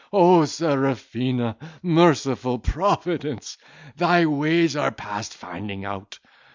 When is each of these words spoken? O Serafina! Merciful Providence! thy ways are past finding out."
O 0.11 0.45
Serafina! 0.45 1.55
Merciful 1.83 2.57
Providence! 2.57 3.55
thy 3.97 4.25
ways 4.25 4.75
are 4.75 4.89
past 4.89 5.31
finding 5.31 5.85
out." 5.85 6.17